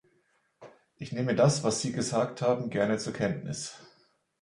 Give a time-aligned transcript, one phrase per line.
[0.95, 3.75] Ich nehme das, was Sie gesagt haben, gerne zur Kenntnis.